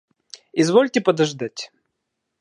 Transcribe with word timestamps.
Извольте 0.51 0.99
подождать. 0.99 1.69